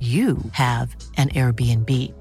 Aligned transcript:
you 0.00 0.38
have 0.52 0.94
an 1.16 1.30
Airbnb. 1.30 2.12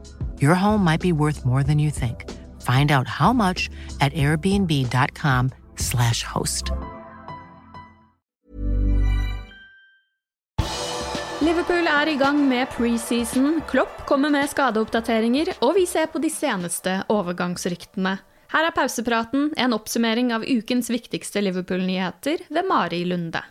Your 0.42 0.56
home 0.56 0.84
might 0.84 1.02
be 1.02 1.12
worth 1.12 1.46
more 1.46 1.62
than 1.64 1.78
you 1.78 1.92
think. 1.92 2.26
Find 2.62 2.92
out 2.92 3.08
how 3.08 3.34
much 3.34 3.70
at 4.02 4.12
airbnb.com/slash 4.14 6.24
host. 6.24 6.72
Liverpool 11.42 11.88
er 11.88 12.08
i 12.08 12.16
gang 12.18 12.40
med 12.50 12.66
preseason. 12.74 13.62
Klopp 13.70 14.00
kommer 14.10 14.32
med 14.34 14.50
skadeoppdateringer, 14.50 15.52
og 15.62 15.76
vi 15.76 15.86
ser 15.86 16.08
på 16.10 16.18
de 16.18 16.32
seneste 16.34 16.96
overgangsryktene. 17.14 18.16
Her 18.52 18.70
er 18.70 18.74
pausepraten, 18.74 19.52
en 19.58 19.76
oppsummering 19.76 20.32
av 20.34 20.46
ukens 20.48 20.90
viktigste 20.90 21.44
Liverpool-nyheter 21.46 22.48
ved 22.50 22.66
Mari 22.66 23.04
Lunde. 23.06 23.44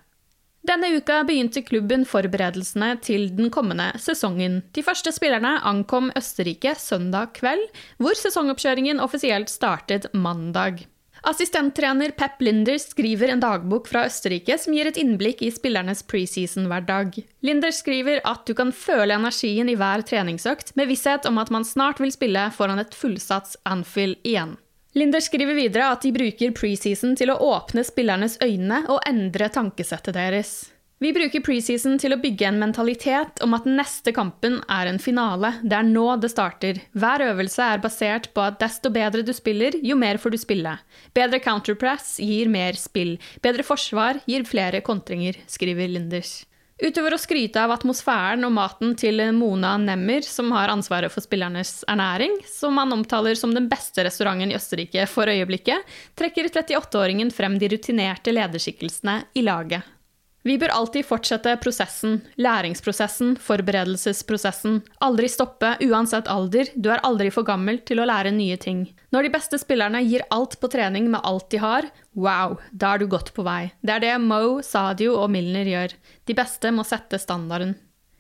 Denne 0.66 0.88
uka 0.96 1.20
begynte 1.28 1.60
klubben 1.62 2.02
forberedelsene 2.08 2.96
til 3.04 3.28
den 3.36 3.52
kommende 3.54 3.92
sesongen. 4.02 4.64
De 4.74 4.82
første 4.82 5.12
spillerne 5.14 5.60
ankom 5.68 6.08
Østerrike 6.18 6.72
søndag 6.80 7.36
kveld, 7.38 7.62
hvor 8.02 8.18
sesongoppkjøringen 8.18 8.98
offisielt 9.04 9.52
startet 9.52 10.08
mandag. 10.14 10.82
Assistenttrener 11.26 12.12
Pep 12.18 12.42
Linder 12.42 12.80
skriver 12.82 13.30
en 13.32 13.40
dagbok 13.42 13.86
fra 13.90 14.04
Østerrike 14.10 14.58
som 14.62 14.74
gir 14.74 14.90
et 14.90 14.98
innblikk 15.00 15.46
i 15.46 15.52
spillernes 15.54 16.02
preseason-hverdag. 16.10 17.22
Linder 17.46 17.74
skriver 17.74 18.20
at 18.26 18.44
du 18.46 18.54
kan 18.58 18.74
føle 18.74 19.14
energien 19.14 19.70
i 19.70 19.78
hver 19.78 20.02
treningsøkt, 20.06 20.74
med 20.74 20.90
visshet 20.90 21.26
om 21.30 21.38
at 21.42 21.50
man 21.54 21.66
snart 21.66 22.02
vil 22.02 22.14
spille 22.14 22.48
foran 22.58 22.82
et 22.82 22.94
fullsats 22.94 23.58
Anfield 23.66 24.18
igjen. 24.26 24.56
Linder 24.96 25.20
skriver 25.20 25.52
videre 25.58 25.90
at 25.92 26.06
de 26.06 26.12
bruker 26.14 26.54
preseason 26.56 27.12
til 27.20 27.28
å 27.28 27.36
åpne 27.44 27.82
spillernes 27.84 28.38
øyne 28.40 28.80
og 28.88 29.02
endre 29.04 29.50
tankesettet 29.52 30.16
deres. 30.16 30.54
Vi 31.04 31.10
bruker 31.12 31.42
preseason 31.44 31.98
til 32.00 32.14
å 32.14 32.18
bygge 32.22 32.46
en 32.48 32.56
mentalitet 32.62 33.42
om 33.44 33.52
at 33.52 33.66
den 33.68 33.76
neste 33.76 34.14
kampen 34.16 34.62
er 34.72 34.88
en 34.88 35.00
finale. 35.02 35.50
Det 35.60 35.76
er 35.76 35.84
nå 35.90 36.06
det 36.22 36.30
starter. 36.32 36.80
Hver 36.96 37.26
øvelse 37.26 37.68
er 37.74 37.84
basert 37.84 38.30
på 38.32 38.46
at 38.46 38.56
desto 38.62 38.88
bedre 38.94 39.20
du 39.20 39.34
spiller, 39.36 39.76
jo 39.84 40.00
mer 40.00 40.16
får 40.16 40.32
du 40.32 40.40
spille. 40.40 40.78
Bedre 41.12 41.44
counterpress 41.44 42.14
gir 42.24 42.48
mer 42.48 42.80
spill. 42.80 43.18
Bedre 43.44 43.68
forsvar 43.68 44.24
gir 44.24 44.48
flere 44.48 44.80
kontringer, 44.80 45.36
skriver 45.44 45.92
Linders. 45.92 46.38
Utover 46.76 47.14
å 47.16 47.16
skryte 47.16 47.56
av 47.56 47.72
atmosfæren 47.72 48.44
og 48.44 48.50
maten 48.52 48.90
til 49.00 49.22
Mona 49.32 49.78
Nemmer, 49.80 50.20
som 50.28 50.50
har 50.52 50.68
ansvaret 50.68 51.08
for 51.08 51.24
spillernes 51.24 51.86
ernæring, 51.88 52.34
som 52.52 52.76
han 52.76 52.92
omtaler 52.92 53.38
som 53.40 53.54
den 53.56 53.70
beste 53.70 54.04
restauranten 54.04 54.52
i 54.52 54.58
Østerrike 54.58 55.06
for 55.08 55.32
øyeblikket, 55.32 55.88
trekker 56.20 56.50
38-åringen 56.52 57.32
frem 57.32 57.56
de 57.56 57.72
rutinerte 57.72 58.34
lederskikkelsene 58.36 59.22
i 59.32 59.46
laget. 59.48 59.95
Vi 60.46 60.54
bør 60.62 60.70
alltid 60.70 61.02
fortsette 61.08 61.56
prosessen, 61.58 62.20
læringsprosessen, 62.38 63.32
forberedelsesprosessen. 63.42 64.76
Aldri 65.02 65.26
stoppe, 65.32 65.72
uansett 65.82 66.30
alder, 66.30 66.70
du 66.78 66.92
er 66.94 67.02
aldri 67.08 67.32
for 67.34 67.48
gammel 67.48 67.80
til 67.88 67.98
å 67.98 68.06
lære 68.06 68.30
nye 68.36 68.54
ting. 68.62 68.84
Når 69.10 69.26
de 69.26 69.32
beste 69.34 69.58
spillerne 69.58 70.04
gir 70.06 70.22
alt 70.30 70.54
på 70.62 70.70
trening 70.70 71.10
med 71.10 71.26
alt 71.26 71.48
de 71.50 71.58
har, 71.64 71.90
wow, 72.14 72.54
da 72.70 72.94
er 72.94 73.02
du 73.02 73.08
godt 73.10 73.34
på 73.34 73.42
vei. 73.46 73.72
Det 73.82 73.96
er 73.96 74.06
det 74.06 74.14
Mo, 74.22 74.60
Sadio 74.62 75.18
og 75.18 75.32
Milner 75.34 75.66
gjør. 75.66 75.98
De 76.30 76.38
beste 76.38 76.70
må 76.70 76.86
sette 76.86 77.18
standarden. 77.18 77.74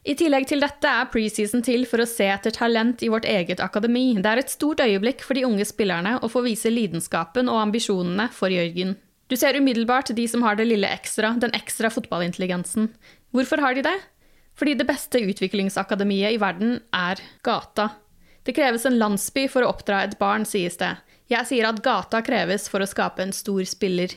I 0.06 0.18
tillegg 0.18 0.50
til 0.50 0.62
dette 0.62 0.86
er 0.86 1.08
preseason 1.10 1.62
til 1.66 1.86
for 1.86 2.02
å 2.02 2.10
se 2.10 2.26
etter 2.30 2.54
talent 2.54 3.02
i 3.02 3.10
vårt 3.10 3.26
eget 3.26 3.62
akademi. 3.62 4.12
Det 4.18 4.34
er 4.34 4.42
et 4.42 4.50
stort 4.50 4.82
øyeblikk 4.82 5.22
for 5.26 5.38
de 5.38 5.46
unge 5.46 5.66
spillerne 5.66 6.18
å 6.22 6.30
få 6.30 6.42
vise 6.46 6.70
lidenskapen 6.70 7.50
og 7.50 7.62
ambisjonene 7.68 8.32
for 8.34 8.50
Jørgen. 8.54 8.94
Du 9.26 9.36
ser 9.36 9.56
umiddelbart 9.58 10.12
de 10.14 10.26
som 10.30 10.44
har 10.46 10.58
det 10.58 10.68
lille 10.68 10.88
ekstra, 10.88 11.32
den 11.42 11.54
ekstra 11.56 11.90
fotballintelligensen. 11.90 12.92
Hvorfor 13.34 13.62
har 13.62 13.74
de 13.74 13.82
det? 13.88 13.96
Fordi 14.56 14.76
det 14.78 14.86
beste 14.88 15.20
utviklingsakademiet 15.20 16.36
i 16.36 16.40
verden 16.40 16.78
er 16.94 17.20
gata. 17.44 17.90
Det 18.46 18.54
kreves 18.54 18.86
en 18.86 18.98
landsby 19.00 19.48
for 19.50 19.66
å 19.66 19.72
oppdra 19.74 20.04
et 20.06 20.14
barn, 20.20 20.46
sies 20.46 20.78
det. 20.78 20.94
Jeg 21.32 21.48
sier 21.48 21.66
at 21.66 21.82
gata 21.82 22.22
kreves 22.22 22.68
for 22.70 22.80
å 22.80 22.86
skape 22.86 23.24
en 23.24 23.34
stor 23.34 23.66
spiller. 23.66 24.14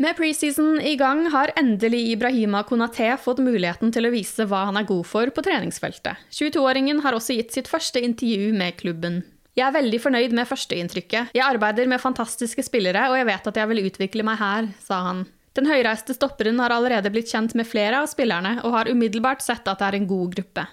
Med 0.00 0.16
preseason 0.16 0.80
i 0.80 0.96
gang 0.96 1.26
har 1.30 1.52
endelig 1.60 2.00
Ibrahima 2.14 2.64
Konaté 2.66 3.12
fått 3.20 3.42
muligheten 3.44 3.92
til 3.92 4.08
å 4.08 4.10
vise 4.14 4.46
hva 4.48 4.64
han 4.70 4.80
er 4.80 4.88
god 4.88 5.04
for 5.06 5.30
på 5.30 5.44
treningsfeltet. 5.44 6.16
22-åringen 6.32 7.04
har 7.04 7.14
også 7.14 7.36
gitt 7.36 7.52
sitt 7.52 7.68
første 7.70 8.00
intervju 8.00 8.56
med 8.56 8.80
klubben. 8.80 9.20
Jeg 9.52 9.66
er 9.66 9.74
veldig 9.74 9.98
fornøyd 10.00 10.32
med 10.32 10.48
førsteinntrykket. 10.48 11.34
Jeg 11.36 11.44
arbeider 11.44 11.88
med 11.90 12.00
fantastiske 12.00 12.64
spillere, 12.64 13.04
og 13.12 13.18
jeg 13.18 13.28
vet 13.28 13.48
at 13.50 13.58
jeg 13.60 13.68
vil 13.68 13.82
utvikle 13.84 14.24
meg 14.24 14.38
her, 14.40 14.68
sa 14.80 15.02
han. 15.10 15.26
Den 15.52 15.68
høyreiste 15.68 16.16
stopperen 16.16 16.60
har 16.62 16.72
allerede 16.72 17.10
blitt 17.12 17.28
kjent 17.28 17.52
med 17.58 17.68
flere 17.68 18.00
av 18.00 18.08
spillerne, 18.08 18.62
og 18.64 18.72
har 18.72 18.88
umiddelbart 18.88 19.44
sett 19.44 19.68
at 19.68 19.82
det 19.82 19.90
er 19.90 19.98
en 19.98 20.08
god 20.08 20.32
gruppe. 20.38 20.64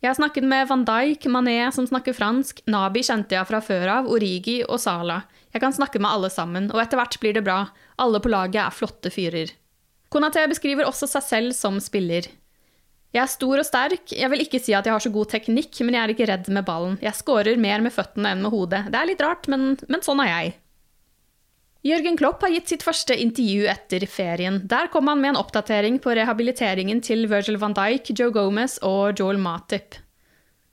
Jeg 0.00 0.08
har 0.08 0.16
snakket 0.16 0.46
med 0.48 0.64
van 0.70 0.86
Dijk, 0.88 1.26
Mané, 1.28 1.58
som 1.76 1.84
snakker 1.84 2.16
fransk, 2.16 2.62
Nabi 2.72 3.02
kjente 3.04 3.36
jeg 3.36 3.48
fra 3.50 3.60
før 3.60 3.90
av, 3.98 4.08
Origi 4.08 4.62
og 4.64 4.80
Sala. 4.80 5.18
Jeg 5.52 5.60
kan 5.60 5.76
snakke 5.76 6.00
med 6.00 6.08
alle 6.08 6.30
sammen, 6.32 6.70
og 6.72 6.80
etter 6.80 6.96
hvert 6.96 7.20
blir 7.20 7.36
det 7.36 7.44
bra. 7.44 7.66
Alle 8.00 8.22
på 8.24 8.32
laget 8.32 8.62
er 8.64 8.72
flotte 8.72 9.12
fyrer. 9.12 9.52
Konaté 10.08 10.46
beskriver 10.48 10.88
også 10.88 11.04
seg 11.10 11.26
selv 11.26 11.52
som 11.52 11.76
spiller. 11.84 12.32
Jeg 13.10 13.24
er 13.24 13.30
stor 13.30 13.58
og 13.58 13.66
sterk. 13.66 14.12
Jeg 14.14 14.30
vil 14.30 14.44
ikke 14.44 14.60
si 14.62 14.74
at 14.76 14.86
jeg 14.86 14.94
har 14.94 15.02
så 15.02 15.10
god 15.10 15.32
teknikk, 15.32 15.80
men 15.82 15.96
jeg 15.96 16.02
er 16.02 16.12
ikke 16.14 16.28
redd 16.30 16.50
med 16.54 16.66
ballen. 16.66 16.98
Jeg 17.02 17.18
scorer 17.18 17.58
mer 17.58 17.82
med 17.82 17.94
føttene 17.94 18.34
enn 18.34 18.44
med 18.44 18.54
hodet. 18.54 18.84
Det 18.92 19.00
er 19.00 19.08
litt 19.10 19.24
rart, 19.24 19.48
men, 19.50 19.72
men 19.90 20.04
sånn 20.06 20.22
er 20.22 20.30
jeg. 20.30 20.52
Jørgen 21.80 22.18
Klopp 22.20 22.42
har 22.44 22.52
gitt 22.52 22.68
sitt 22.68 22.84
første 22.84 23.16
intervju 23.16 23.64
etter 23.72 24.04
ferien. 24.04 24.60
Der 24.68 24.90
kom 24.92 25.08
han 25.08 25.22
med 25.22 25.32
en 25.32 25.40
oppdatering 25.40 25.96
på 26.04 26.12
rehabiliteringen 26.14 27.00
til 27.02 27.24
Virgil 27.30 27.56
van 27.62 27.74
Dijk, 27.74 28.12
Joe 28.12 28.34
Gomez 28.36 28.76
og 28.84 29.18
Joel 29.18 29.40
Matip. 29.40 29.96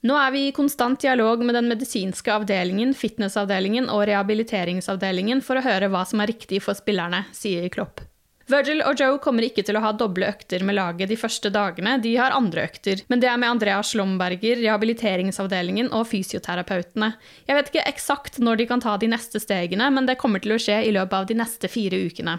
Nå 0.06 0.17
er 0.19 0.33
vi 0.35 0.44
i 0.47 0.53
konstant 0.56 1.01
dialog 1.01 1.41
med 1.47 1.56
den 1.57 1.71
medisinske 1.71 2.31
avdelingen, 2.35 2.94
fitnessavdelingen 2.94 3.89
og 3.89 4.03
rehabiliteringsavdelingen 4.12 5.41
for 5.44 5.57
å 5.57 5.65
høre 5.65 5.89
hva 5.89 6.03
som 6.06 6.21
er 6.21 6.35
riktig 6.35 6.62
for 6.67 6.77
spillerne, 6.77 7.23
sier 7.35 7.65
Klopp. 7.73 8.03
Virgil 8.47 8.79
og 8.88 8.95
Joe 8.95 9.17
kommer 9.19 9.44
ikke 9.44 9.63
til 9.67 9.75
å 9.75 9.81
ha 9.83 9.89
doble 9.91 10.29
økter 10.31 10.63
med 10.63 10.77
laget 10.77 11.09
de 11.11 11.17
første 11.19 11.49
dagene, 11.51 11.97
de 11.99 12.13
har 12.15 12.31
andre 12.31 12.63
økter, 12.69 13.01
men 13.11 13.19
det 13.19 13.27
er 13.27 13.39
med 13.41 13.57
Andreas 13.57 13.91
Slomberger, 13.91 14.61
rehabiliteringsavdelingen 14.61 15.89
og 15.91 16.05
fysioterapeutene. 16.07 17.11
Jeg 17.49 17.57
vet 17.57 17.71
ikke 17.73 17.88
eksakt 17.91 18.39
når 18.39 18.61
de 18.61 18.69
kan 18.69 18.83
ta 18.83 18.95
de 19.01 19.09
neste 19.11 19.41
stegene, 19.44 19.89
men 19.91 20.07
det 20.07 20.15
kommer 20.21 20.39
til 20.44 20.55
å 20.55 20.61
skje 20.63 20.79
i 20.88 20.94
løpet 20.95 21.17
av 21.19 21.27
de 21.27 21.38
neste 21.41 21.67
fire 21.71 21.99
ukene. 22.07 22.38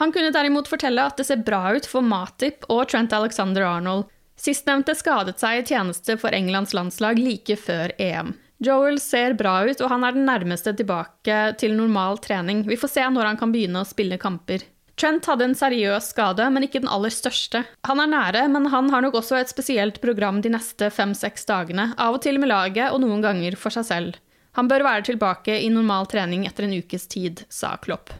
Han 0.00 0.16
kunne 0.16 0.32
derimot 0.34 0.70
fortelle 0.70 1.04
at 1.04 1.20
det 1.20 1.28
ser 1.28 1.44
bra 1.44 1.76
ut 1.76 1.86
for 1.86 2.02
Matip 2.02 2.64
og 2.72 2.88
Trent 2.90 3.12
Alexander 3.14 3.68
Arnold. 3.68 4.08
Sistnevnte 4.40 4.96
skadet 4.98 5.36
seg 5.38 5.60
i 5.60 5.66
tjeneste 5.68 6.16
for 6.18 6.34
Englands 6.34 6.72
landslag 6.74 7.20
like 7.20 7.60
før 7.60 7.92
EM. 8.02 8.32
Joel 8.64 8.96
ser 9.02 9.36
bra 9.36 9.60
ut, 9.68 9.80
og 9.82 9.90
han 9.92 10.06
er 10.06 10.16
den 10.16 10.24
nærmeste 10.26 10.72
tilbake 10.74 11.40
til 11.60 11.76
normal 11.76 12.18
trening. 12.24 12.64
Vi 12.66 12.78
får 12.80 12.96
se 12.96 13.04
når 13.12 13.28
han 13.28 13.38
kan 13.38 13.52
begynne 13.52 13.84
å 13.84 13.88
spille 13.88 14.18
kamper. 14.18 14.64
Trent 15.00 15.26
hadde 15.26 15.48
en 15.48 15.56
seriøs 15.58 16.12
skade, 16.12 16.44
men 16.54 16.66
ikke 16.66 16.82
den 16.84 16.90
aller 16.92 17.10
største. 17.10 17.64
Han 17.88 18.02
er 18.02 18.12
nære, 18.12 18.44
men 18.52 18.68
han 18.70 18.90
har 18.94 19.02
nok 19.02 19.18
også 19.18 19.40
et 19.40 19.50
spesielt 19.50 19.98
program 20.02 20.38
de 20.44 20.52
neste 20.54 20.90
fem-seks 20.94 21.48
dagene, 21.50 21.90
av 21.98 22.18
og 22.18 22.22
til 22.22 22.38
med 22.38 22.52
laget 22.52 22.92
og 22.94 23.02
noen 23.02 23.24
ganger 23.24 23.58
for 23.58 23.74
seg 23.74 23.88
selv. 23.90 24.20
Han 24.54 24.70
bør 24.70 24.86
være 24.86 25.08
tilbake 25.10 25.56
i 25.64 25.72
normal 25.72 26.06
trening 26.10 26.46
etter 26.46 26.68
en 26.68 26.76
ukes 26.78 27.08
tid, 27.10 27.42
sa 27.50 27.74
Klopp. 27.82 28.14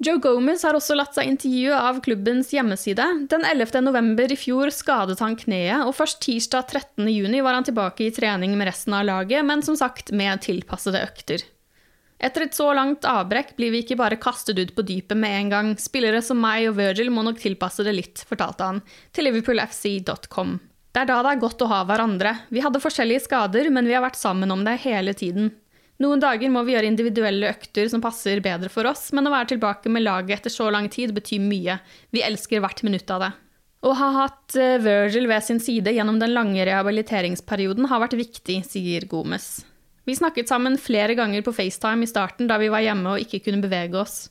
Joe 0.00 0.16
Gomez 0.16 0.62
har 0.64 0.72
også 0.74 0.94
latt 0.96 1.12
seg 1.12 1.28
intervjue 1.28 1.76
av 1.76 1.98
klubbens 2.02 2.54
hjemmeside. 2.54 3.04
Den 3.28 3.44
11. 3.44 3.82
november 3.84 4.32
i 4.32 4.38
fjor 4.40 4.72
skadet 4.72 5.20
han 5.20 5.36
kneet, 5.36 5.84
og 5.84 5.92
først 5.98 6.22
tirsdag 6.24 6.72
13. 6.72 7.04
juni 7.12 7.42
var 7.44 7.58
han 7.58 7.68
tilbake 7.68 8.06
i 8.06 8.14
trening 8.16 8.56
med 8.56 8.70
resten 8.72 8.96
av 8.96 9.04
laget, 9.04 9.44
men 9.44 9.62
som 9.62 9.76
sagt 9.76 10.10
med 10.16 10.40
tilpassede 10.46 11.04
økter. 11.04 11.44
Etter 12.20 12.44
et 12.44 12.56
så 12.56 12.66
langt 12.76 13.06
avbrekk 13.08 13.54
blir 13.56 13.72
vi 13.72 13.80
ikke 13.80 13.96
bare 13.96 14.18
kastet 14.20 14.58
ut 14.60 14.74
på 14.76 14.84
dypet 14.84 15.16
med 15.16 15.36
en 15.38 15.52
gang. 15.54 15.70
Spillere 15.80 16.20
som 16.24 16.40
meg 16.40 16.68
og 16.68 16.76
Virgil 16.76 17.08
må 17.12 17.24
nok 17.24 17.40
tilpasse 17.40 17.86
det 17.86 17.94
litt, 17.96 18.24
fortalte 18.28 18.66
han 18.68 18.82
til 19.16 19.30
liverpoolfc.com. 19.30 20.58
Det 20.90 21.00
er 21.00 21.08
da 21.08 21.20
det 21.24 21.32
er 21.32 21.40
godt 21.40 21.64
å 21.64 21.70
ha 21.70 21.80
hverandre. 21.88 22.34
Vi 22.52 22.60
hadde 22.60 22.82
forskjellige 22.82 23.24
skader, 23.24 23.70
men 23.72 23.88
vi 23.88 23.96
har 23.96 24.04
vært 24.04 24.20
sammen 24.20 24.52
om 24.52 24.66
det 24.66 24.80
hele 24.84 25.14
tiden. 25.16 25.52
Noen 26.00 26.20
dager 26.20 26.52
må 26.52 26.62
vi 26.64 26.74
gjøre 26.74 26.88
individuelle 26.88 27.52
økter 27.52 27.88
som 27.92 28.02
passer 28.04 28.40
bedre 28.44 28.70
for 28.72 28.88
oss, 28.88 29.10
men 29.16 29.28
å 29.28 29.32
være 29.32 29.54
tilbake 29.54 29.92
med 29.92 30.04
laget 30.04 30.40
etter 30.40 30.52
så 30.52 30.70
lang 30.72 30.88
tid 30.92 31.12
betyr 31.16 31.40
mye. 31.44 31.76
Vi 32.12 32.24
elsker 32.24 32.60
hvert 32.64 32.84
minutt 32.84 33.08
av 33.12 33.24
det. 33.24 33.30
Å 33.80 33.92
ha 33.96 34.08
hatt 34.18 34.56
eh, 34.60 34.76
Virgil 34.80 35.28
ved 35.28 35.44
sin 35.44 35.60
side 35.62 35.92
gjennom 35.96 36.18
den 36.20 36.34
lange 36.36 36.64
rehabiliteringsperioden 36.68 37.88
har 37.88 38.02
vært 38.02 38.18
viktig, 38.18 38.58
sier 38.68 39.06
Gomez. 39.08 39.62
Vi 40.10 40.16
snakket 40.16 40.48
sammen 40.48 40.74
flere 40.78 41.14
ganger 41.14 41.42
på 41.42 41.52
FaceTime 41.52 42.02
i 42.02 42.06
starten 42.06 42.48
da 42.50 42.56
vi 42.58 42.66
var 42.66 42.82
hjemme 42.82 43.12
og 43.12 43.20
ikke 43.22 43.38
kunne 43.44 43.62
bevege 43.62 43.94
oss. 44.00 44.24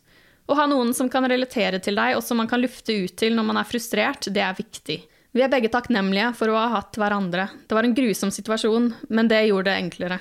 Å 0.52 0.58
ha 0.58 0.66
noen 0.68 0.90
som 0.98 1.08
kan 1.08 1.24
relatere 1.32 1.80
til 1.80 1.96
deg, 1.96 2.18
og 2.18 2.24
som 2.26 2.36
man 2.42 2.50
kan 2.52 2.60
lufte 2.60 2.98
ut 3.06 3.14
til 3.16 3.38
når 3.38 3.46
man 3.48 3.60
er 3.62 3.70
frustrert, 3.70 4.28
det 4.28 4.44
er 4.44 4.58
viktig. 4.58 4.98
Vi 5.32 5.46
er 5.46 5.48
begge 5.48 5.72
takknemlige 5.72 6.34
for 6.36 6.52
å 6.52 6.58
ha 6.60 6.66
hatt 6.74 7.00
hverandre. 7.00 7.46
Det 7.64 7.78
var 7.78 7.88
en 7.88 7.96
grusom 7.96 8.34
situasjon, 8.36 8.90
men 9.08 9.32
det 9.32 9.46
gjorde 9.46 9.70
det 9.70 9.78
enklere. 9.86 10.18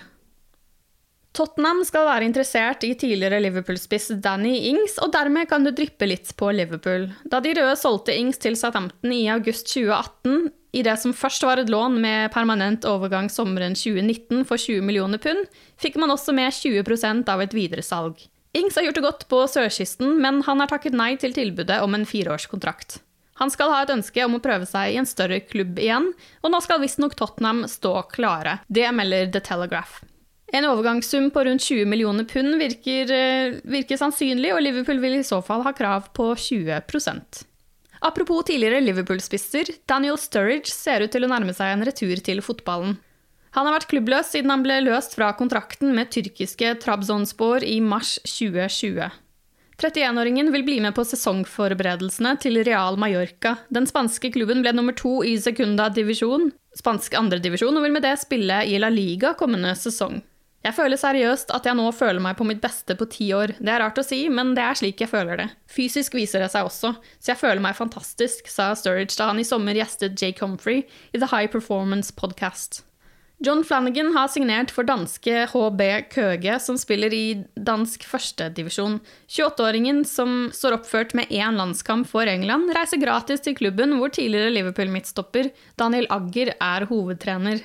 Tottenham 1.35 1.83
skal 1.91 2.07
være 2.07 2.31
interessert 2.31 2.87
i 2.87 2.93
tidligere 2.95 3.43
Liverpool-spiss 3.43 4.13
Danny 4.23 4.55
Ings, 4.71 4.95
og 5.03 5.11
dermed 5.17 5.51
kan 5.51 5.67
du 5.67 5.73
dryppe 5.75 6.07
litt 6.07 6.31
på 6.39 6.53
Liverpool. 6.55 7.11
Da 7.27 7.43
de 7.43 7.59
røde 7.59 7.75
solgte 7.83 8.15
Ings 8.15 8.39
til 8.47 8.55
Southampton 8.55 9.11
i 9.11 9.25
august 9.35 9.75
2018, 9.75 10.53
i 10.73 10.82
det 10.85 10.97
som 11.00 11.15
først 11.17 11.44
var 11.47 11.61
et 11.61 11.70
lån 11.73 11.97
med 12.03 12.32
permanent 12.35 12.85
overgang 12.88 13.31
sommeren 13.32 13.76
2019 13.79 14.44
for 14.49 14.61
20 14.61 14.85
millioner 14.85 15.20
pund, 15.23 15.47
fikk 15.81 15.97
man 16.00 16.12
også 16.12 16.35
med 16.37 16.53
20% 16.53 17.31
av 17.32 17.44
et 17.44 17.56
videresalg. 17.56 18.20
Ings 18.56 18.76
har 18.76 18.88
gjort 18.88 18.99
det 18.99 19.05
godt 19.05 19.26
på 19.31 19.43
sørkysten, 19.49 20.17
men 20.20 20.43
han 20.47 20.61
har 20.61 20.70
takket 20.70 20.97
nei 20.97 21.15
til 21.20 21.35
tilbudet 21.37 21.81
om 21.85 21.97
en 21.97 22.06
fireårskontrakt. 22.09 23.00
Han 23.38 23.53
skal 23.55 23.70
ha 23.70 23.82
et 23.85 23.93
ønske 23.94 24.25
om 24.26 24.35
å 24.35 24.43
prøve 24.43 24.67
seg 24.67 24.93
i 24.93 24.99
en 24.99 25.06
større 25.06 25.38
klubb 25.47 25.79
igjen, 25.79 26.11
og 26.43 26.53
nå 26.53 26.61
skal 26.65 26.82
visstnok 26.82 27.14
Tottenham 27.17 27.62
stå 27.71 27.94
klare. 28.11 28.59
Det 28.67 28.88
melder 28.93 29.31
The 29.32 29.44
Telegraph. 29.47 30.00
En 30.53 30.64
overgangssum 30.64 31.29
på 31.31 31.44
rundt 31.44 31.62
20 31.62 31.85
millioner 31.87 32.25
pund 32.25 32.56
virker, 32.59 33.12
eh, 33.12 33.59
virker 33.69 34.00
sannsynlig, 34.00 34.55
og 34.55 34.62
Liverpool 34.64 34.99
vil 34.99 35.19
i 35.21 35.26
så 35.26 35.43
fall 35.44 35.62
ha 35.62 35.73
krav 35.73 36.09
på 36.17 36.32
20 36.35 36.81
Apropos 38.00 38.45
tidligere 38.47 38.81
Liverpool-spisser, 38.85 39.73
Daniel 39.91 40.19
Sturridge 40.21 40.71
ser 40.71 41.03
ut 41.03 41.12
til 41.15 41.27
å 41.27 41.31
nærme 41.31 41.55
seg 41.56 41.75
en 41.75 41.87
retur 41.89 42.21
til 42.25 42.43
fotballen. 42.45 42.97
Han 43.56 43.67
har 43.67 43.79
vært 43.79 43.89
klubbløs 43.91 44.29
siden 44.35 44.53
han 44.53 44.62
ble 44.62 44.77
løst 44.85 45.17
fra 45.17 45.33
kontrakten 45.39 45.95
med 45.97 46.12
tyrkiske 46.15 46.77
Trabzonspor 46.83 47.65
i 47.67 47.81
mars 47.83 48.19
2020. 48.29 49.09
31-åringen 49.79 50.50
vil 50.50 50.65
bli 50.67 50.79
med 50.83 50.95
på 50.97 51.05
sesongforberedelsene 51.06 52.35
til 52.43 52.59
Real 52.67 52.99
Mallorca. 52.99 53.55
Den 53.71 53.87
spanske 53.87 54.33
klubben 54.35 54.65
ble 54.65 54.73
nummer 54.75 54.95
to 54.99 55.21
i 55.23 55.37
Secunda 55.39 55.87
divisjon, 55.95 56.50
spansk 56.79 57.15
andredivisjon, 57.19 57.79
og 57.79 57.87
vil 57.87 57.95
med 57.95 58.03
det 58.06 58.17
spille 58.19 58.65
i 58.67 58.79
La 58.83 58.91
Liga 58.91 59.37
kommende 59.39 59.77
sesong. 59.79 60.19
Jeg 60.67 60.75
føler 60.75 60.99
seriøst 60.99 61.53
at 61.55 61.69
jeg 61.69 61.79
nå 61.79 61.87
føler 61.95 62.19
meg 62.23 62.35
på 62.39 62.47
mitt 62.49 62.59
beste 62.63 62.97
på 62.99 63.07
ti 63.13 63.29
år. 63.37 63.55
Det 63.61 63.71
er 63.71 63.79
rart 63.85 64.01
å 64.01 64.05
si, 64.05 64.25
men 64.33 64.57
det 64.59 64.65
er 64.65 64.81
slik 64.81 65.05
jeg 65.05 65.13
føler 65.13 65.39
det. 65.39 65.47
Fysisk 65.71 66.19
viser 66.19 66.43
det 66.43 66.51
seg 66.53 66.67
også, 66.67 66.97
så 66.99 67.33
jeg 67.33 67.41
føler 67.41 67.63
meg 67.63 67.79
fantastisk, 67.79 68.51
sa 68.51 68.73
Sturridge 68.77 69.15
da 69.21 69.31
han 69.31 69.39
i 69.39 69.47
sommer 69.47 69.79
gjestet 69.79 70.19
Jake 70.19 70.43
Humphrey 70.43 70.83
i 71.15 71.23
The 71.23 71.31
High 71.31 71.51
Performance 71.53 72.11
Podcast. 72.15 72.83
John 73.39 73.63
Flanagan 73.63 74.11
har 74.17 74.27
signert 74.27 74.73
for 74.75 74.83
danske 74.83 75.45
HB 75.53 75.83
Køge, 76.11 76.57
som 76.59 76.75
spiller 76.75 77.15
i 77.15 77.45
dansk 77.55 78.03
førstedivisjon. 78.11 78.99
28-åringen, 79.31 80.03
som 80.03 80.49
står 80.51 80.81
oppført 80.81 81.15
med 81.15 81.31
én 81.31 81.55
landskamp 81.55 82.11
for 82.11 82.27
England, 82.27 82.75
reiser 82.75 82.99
gratis 82.99 83.47
til 83.47 83.55
klubben 83.61 83.95
hvor 84.01 84.11
tidligere 84.11 84.51
Liverpool-midtstopper 84.57 85.53
Daniel 85.79 86.11
Agger 86.11 86.57
er 86.59 86.91
hovedtrener. 86.91 87.63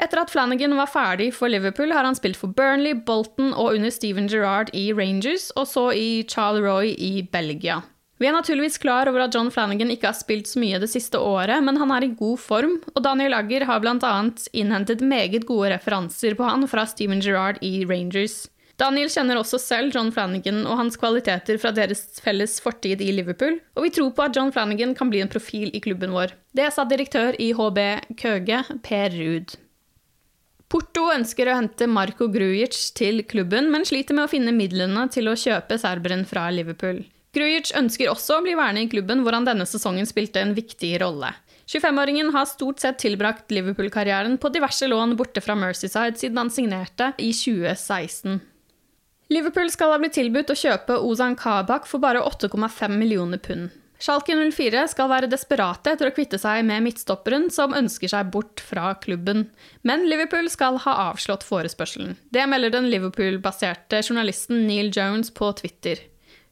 Etter 0.00 0.22
at 0.22 0.30
Flanagan 0.32 0.72
var 0.78 0.88
ferdig 0.88 1.28
for 1.36 1.52
Liverpool, 1.52 1.92
har 1.92 2.06
han 2.08 2.16
spilt 2.16 2.38
for 2.40 2.54
Burnley, 2.56 2.94
Bolton 2.96 3.52
og 3.52 3.74
under 3.76 3.92
Steven 3.92 4.30
Gerrard 4.32 4.72
i 4.72 4.90
Rangers, 4.96 5.50
og 5.60 5.66
så 5.68 5.90
i 5.92 6.22
Charles 6.24 6.64
Roy 6.64 6.94
i 6.96 7.20
Belgia. 7.28 7.82
Vi 8.20 8.28
er 8.28 8.34
naturligvis 8.36 8.80
klar 8.80 9.08
over 9.08 9.24
at 9.24 9.36
John 9.36 9.48
Flanagan 9.52 9.92
ikke 9.92 10.08
har 10.10 10.16
spilt 10.16 10.48
så 10.48 10.60
mye 10.60 10.80
det 10.80 10.90
siste 10.92 11.20
året, 11.20 11.60
men 11.64 11.76
han 11.80 11.92
er 11.92 12.04
i 12.04 12.14
god 12.16 12.40
form, 12.40 12.74
og 12.94 13.04
Daniel 13.04 13.36
Agger 13.36 13.64
har 13.68 13.80
bl.a. 13.80 14.14
innhentet 14.56 15.04
meget 15.04 15.46
gode 15.48 15.72
referanser 15.74 16.36
på 16.36 16.48
han 16.48 16.68
fra 16.68 16.84
Steven 16.88 17.20
Gerrard 17.24 17.60
i 17.64 17.84
Rangers. 17.88 18.42
Daniel 18.80 19.12
kjenner 19.12 19.36
også 19.36 19.60
selv 19.60 19.92
John 19.92 20.08
Flanagan 20.12 20.62
og 20.64 20.78
hans 20.80 20.96
kvaliteter 21.00 21.60
fra 21.60 21.72
deres 21.76 22.06
felles 22.24 22.56
fortid 22.64 23.00
i 23.04 23.12
Liverpool, 23.12 23.58
og 23.76 23.84
vi 23.84 23.92
tror 23.92 24.14
på 24.16 24.24
at 24.24 24.36
John 24.36 24.52
Flanagan 24.52 24.96
kan 24.96 25.12
bli 25.12 25.20
en 25.20 25.32
profil 25.32 25.68
i 25.76 25.84
klubben 25.84 26.16
vår. 26.16 26.32
Det 26.56 26.72
sa 26.72 26.88
direktør 26.88 27.36
i 27.36 27.52
HB 27.56 27.82
Køge, 28.20 28.64
Per 28.84 29.16
Ruud. 29.20 29.60
Porto 30.70 31.08
ønsker 31.10 31.48
å 31.50 31.56
hente 31.58 31.88
Marco 31.90 32.28
Grujic 32.30 32.76
til 32.94 33.24
klubben, 33.26 33.72
men 33.72 33.82
sliter 33.88 34.14
med 34.14 34.28
å 34.28 34.30
finne 34.30 34.52
midlene 34.54 35.08
til 35.10 35.26
å 35.26 35.34
kjøpe 35.34 35.80
serberen 35.82 36.22
fra 36.30 36.44
Liverpool. 36.54 37.00
Grujic 37.34 37.72
ønsker 37.78 38.10
også 38.10 38.36
å 38.38 38.44
bli 38.44 38.54
værende 38.58 38.84
i 38.84 38.90
klubben, 38.90 39.24
hvor 39.24 39.34
han 39.34 39.48
denne 39.48 39.66
sesongen 39.66 40.06
spilte 40.06 40.42
en 40.42 40.54
viktig 40.54 40.92
rolle. 41.02 41.32
25-åringen 41.70 42.30
har 42.34 42.46
stort 42.50 42.82
sett 42.82 42.98
tilbrakt 43.02 43.50
Liverpool-karrieren 43.54 44.38
på 44.42 44.50
diverse 44.54 44.86
lån 44.90 45.16
borte 45.18 45.42
fra 45.42 45.58
Mercyside 45.58 46.18
siden 46.18 46.38
han 46.38 46.54
signerte 46.54 47.12
i 47.18 47.32
2016. 47.34 48.38
Liverpool 49.30 49.70
skal 49.70 49.94
ha 49.94 49.98
blitt 50.02 50.16
tilbudt 50.18 50.54
å 50.54 50.58
kjøpe 50.58 51.02
Ozan 51.06 51.38
Kabak 51.38 51.86
for 51.86 52.02
bare 52.02 52.22
8,5 52.26 52.94
millioner 52.94 53.42
pund. 53.42 53.70
Schalke 54.00 54.32
04 54.32 54.86
skal 54.88 55.10
være 55.12 55.28
desperate 55.28 55.92
etter 55.92 56.08
å 56.08 56.14
kvitte 56.16 56.38
seg 56.40 56.62
med 56.64 56.86
midtstopperen 56.86 57.50
som 57.52 57.74
ønsker 57.76 58.08
seg 58.08 58.30
bort 58.32 58.62
fra 58.64 58.94
klubben. 59.02 59.50
Men 59.84 60.06
Liverpool 60.08 60.48
skal 60.48 60.78
ha 60.86 60.94
avslått 61.10 61.44
forespørselen. 61.44 62.14
Det 62.32 62.46
melder 62.48 62.72
den 62.72 62.88
Liverpool-baserte 62.88 64.00
journalisten 64.00 64.64
Neil 64.64 64.88
Jones 64.96 65.28
på 65.36 65.52
Twitter. 65.60 66.00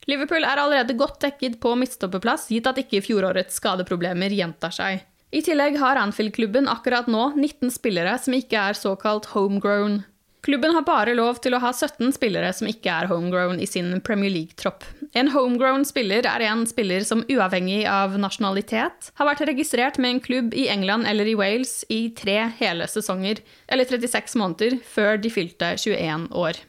Liverpool 0.08 0.44
er 0.44 0.60
allerede 0.60 0.96
godt 0.96 1.22
dekket 1.24 1.56
på 1.60 1.72
midtstopperplass, 1.80 2.50
gitt 2.52 2.68
at 2.68 2.80
ikke 2.84 3.00
fjorårets 3.04 3.56
skadeproblemer 3.60 4.32
gjentar 4.36 4.72
seg. 4.76 5.00
I 5.32 5.40
tillegg 5.44 5.80
har 5.80 6.00
Anfield-klubben 6.00 6.68
akkurat 6.68 7.08
nå 7.08 7.30
19 7.34 7.72
spillere 7.72 8.14
som 8.20 8.36
ikke 8.36 8.60
er 8.70 8.76
såkalt 8.76 9.32
homegrown. 9.34 10.02
Klubben 10.46 10.74
har 10.74 10.84
bare 10.86 11.16
lov 11.18 11.40
til 11.42 11.56
å 11.56 11.60
ha 11.62 11.72
17 11.74 12.12
spillere 12.14 12.52
som 12.54 12.68
ikke 12.70 12.92
er 12.92 13.08
homegrown 13.10 13.58
i 13.58 13.66
sin 13.66 13.90
Premier 14.06 14.30
League-tropp. 14.30 14.86
En 15.18 15.32
homegrown 15.34 15.84
spiller 15.88 16.28
er 16.30 16.44
en 16.46 16.62
spiller 16.68 17.02
som 17.06 17.24
uavhengig 17.26 17.82
av 17.90 18.14
nasjonalitet 18.22 19.10
har 19.18 19.28
vært 19.28 19.46
registrert 19.50 19.98
med 19.98 20.14
en 20.14 20.22
klubb 20.22 20.54
i 20.54 20.68
England 20.70 21.08
eller 21.10 21.26
i 21.26 21.36
Wales 21.38 21.80
i 21.90 22.06
tre 22.14 22.38
hele 22.60 22.86
sesonger, 22.86 23.42
eller 23.66 23.88
36 23.88 24.38
måneder, 24.38 24.78
før 24.86 25.18
de 25.18 25.32
fylte 25.32 25.74
21 25.76 26.30
år. 26.38 26.62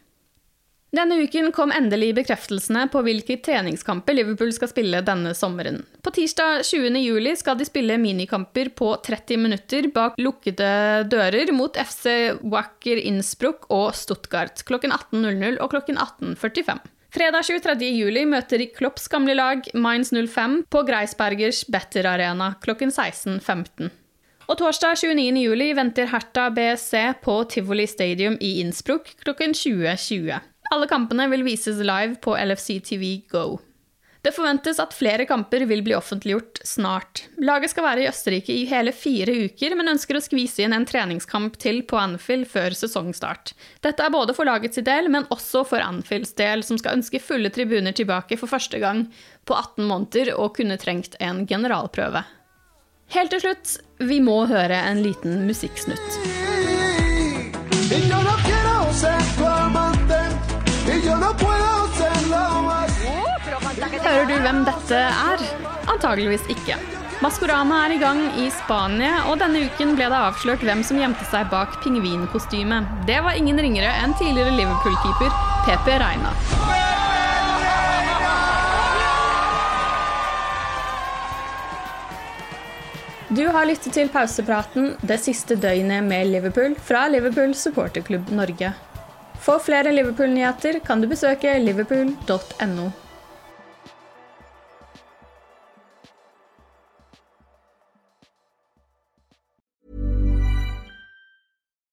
Denne 0.90 1.20
uken 1.22 1.52
kom 1.54 1.70
endelig 1.70 2.16
bekreftelsene 2.18 2.88
på 2.90 3.04
hvilke 3.06 3.36
treningskamper 3.46 4.16
Liverpool 4.18 4.50
skal 4.56 4.72
spille 4.72 5.04
denne 5.06 5.36
sommeren. 5.38 5.84
På 6.02 6.10
tirsdag 6.16 6.64
20.07 6.66 7.36
skal 7.44 7.60
de 7.60 7.68
spille 7.70 7.98
minikamper 8.02 8.72
på 8.74 8.96
30 9.06 9.38
minutter 9.44 9.90
bak 9.94 10.18
lukkede 10.18 10.72
dører 11.12 11.54
mot 11.54 11.78
FC 11.78 12.34
Wacker 12.42 13.04
Innsbruck 13.06 13.70
og 13.70 13.94
Stuttgart 13.94 14.66
klokken 14.66 14.96
18.00 14.96 15.62
og 15.62 15.70
klokken 15.76 16.02
18.45. 16.02 16.82
Fredag 17.14 17.46
23.07 17.46 18.26
møter 18.30 18.66
Klopps 18.74 19.08
gamle 19.10 19.38
lag 19.38 19.66
Mainz 19.78 20.10
05 20.14 20.64
på 20.74 20.84
Greisbergers 20.90 21.64
Better 21.70 22.10
Arena 22.10 22.56
klokken 22.66 22.90
16.15. 22.90 23.90
Og 24.50 24.58
torsdag 24.58 24.98
29.07 24.98 25.74
venter 25.78 26.10
Hertha 26.10 26.50
BSC 26.50 27.22
på 27.22 27.44
Tivoli 27.50 27.86
Stadium 27.90 28.38
i 28.42 28.60
Innsbruck 28.64 29.14
klokken 29.22 29.54
20.20. 29.54 30.40
Alle 30.70 30.88
kampene 30.88 31.26
vil 31.32 31.44
vises 31.48 31.82
live 31.82 32.20
på 32.22 32.36
LFC 32.38 32.78
TV 32.86 33.22
Go. 33.32 33.60
Det 34.22 34.34
forventes 34.36 34.82
at 34.84 34.92
flere 34.94 35.24
kamper 35.26 35.64
vil 35.66 35.80
bli 35.82 35.94
offentliggjort 35.96 36.60
snart. 36.68 37.22
Laget 37.40 37.72
skal 37.72 37.86
være 37.86 38.04
i 38.04 38.08
Østerrike 38.10 38.52
i 38.52 38.66
hele 38.68 38.92
fire 38.92 39.32
uker, 39.48 39.78
men 39.80 39.94
ønsker 39.94 40.20
å 40.20 40.22
skvise 40.22 40.66
inn 40.66 40.76
en 40.76 40.86
treningskamp 40.86 41.56
til 41.64 41.80
på 41.88 41.98
Anfield 41.98 42.50
før 42.52 42.76
sesongstart. 42.76 43.54
Dette 43.86 44.04
er 44.04 44.12
både 44.12 44.36
for 44.36 44.50
lagets 44.50 44.82
del, 44.84 45.08
men 45.08 45.28
også 45.32 45.64
for 45.70 45.80
Anfields 45.82 46.36
del, 46.38 46.66
som 46.68 46.78
skal 46.82 47.00
ønske 47.00 47.24
fulle 47.24 47.50
tribuner 47.56 47.96
tilbake 47.96 48.38
for 48.38 48.52
første 48.52 48.84
gang 48.84 49.06
på 49.48 49.56
18 49.56 49.88
måneder 49.88 50.36
og 50.36 50.58
kunne 50.60 50.78
trengt 50.82 51.16
en 51.24 51.46
generalprøve. 51.48 52.26
Helt 53.16 53.32
til 53.34 53.42
slutt, 53.48 53.80
vi 54.04 54.20
må 54.22 54.44
høre 54.52 54.84
en 54.92 55.00
liten 55.02 55.48
musikksnutt. 55.48 56.20
Hører 64.10 64.26
du 64.26 64.40
hvem 64.42 64.64
dette 64.66 65.00
er? 65.06 65.42
Antageligvis 65.86 66.48
ikke. 66.50 66.80
Maskorama 67.22 67.84
er 67.86 67.92
i 67.94 67.98
gang 68.02 68.22
i 68.42 68.48
Spania, 68.50 69.20
og 69.30 69.36
denne 69.38 69.68
uken 69.70 69.92
ble 70.00 70.08
det 70.10 70.18
avslørt 70.18 70.64
hvem 70.66 70.80
som 70.88 70.98
gjemte 70.98 71.28
seg 71.30 71.52
bak 71.52 71.76
pingvinkostymet. 71.84 72.88
Det 73.06 73.20
var 73.22 73.38
ingen 73.38 73.60
ringere 73.62 73.92
enn 74.02 74.16
tidligere 74.18 74.56
Liverpool-keeper 74.56 75.36
Pepe 75.68 75.98
Reina. 76.02 76.32
Du 83.30 83.44
har 83.46 83.68
lyttet 83.70 83.94
til 83.94 84.10
pausepraten 84.10 84.96
det 85.06 85.20
siste 85.22 85.54
døgnet 85.54 86.08
med 86.08 86.32
Liverpool 86.32 86.74
fra 86.82 87.04
Liverpool 87.14 87.54
supporterklubb 87.54 88.34
Norge. 88.34 88.74
For 89.38 89.62
flere 89.62 89.94
Liverpool-nyheter 89.94 90.82
kan 90.82 91.06
du 91.06 91.12
besøke 91.14 91.54
liverpool.no. 91.62 92.88